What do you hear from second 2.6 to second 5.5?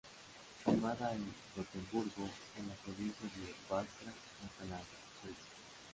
la Provincia de Västra Götaland, Suecia.